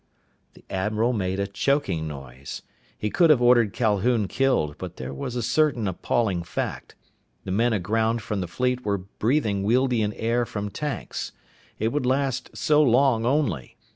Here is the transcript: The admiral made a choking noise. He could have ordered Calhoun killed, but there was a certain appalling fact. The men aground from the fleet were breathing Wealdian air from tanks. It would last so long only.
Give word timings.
The 0.55 0.63
admiral 0.67 1.13
made 1.13 1.39
a 1.39 1.45
choking 1.45 2.07
noise. 2.07 2.63
He 2.97 3.11
could 3.11 3.29
have 3.29 3.39
ordered 3.39 3.71
Calhoun 3.71 4.27
killed, 4.27 4.75
but 4.79 4.97
there 4.97 5.13
was 5.13 5.35
a 5.35 5.43
certain 5.43 5.87
appalling 5.87 6.41
fact. 6.41 6.95
The 7.43 7.51
men 7.51 7.71
aground 7.71 8.23
from 8.23 8.41
the 8.41 8.47
fleet 8.47 8.83
were 8.83 8.97
breathing 8.97 9.61
Wealdian 9.61 10.13
air 10.15 10.43
from 10.47 10.71
tanks. 10.71 11.33
It 11.77 11.89
would 11.89 12.07
last 12.07 12.57
so 12.57 12.81
long 12.81 13.27
only. 13.27 13.77